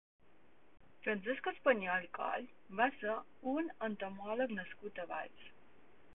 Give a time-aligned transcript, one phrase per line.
[1.03, 2.47] Francesc Español i Coll
[2.81, 3.15] va ser
[3.55, 5.51] un entomòleg nascut a Valls.